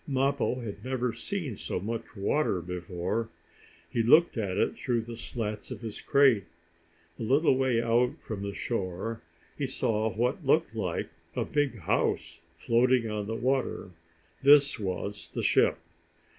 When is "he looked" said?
3.87-4.35